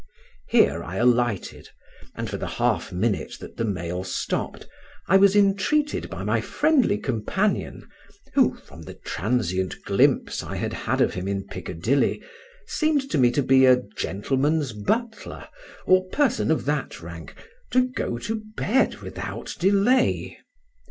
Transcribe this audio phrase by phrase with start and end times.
[0.49, 1.69] Here I alighted,
[2.15, 4.67] and for the half minute that the mail stopped
[5.07, 7.87] I was entreated by my friendly companion
[8.33, 12.23] (who, from the transient glimpse I had had of him in Piccadilly,
[12.65, 15.47] seemed to me to be a gentleman's butler,
[15.85, 17.35] or person of that rank)
[17.69, 20.39] to go to bed without delay.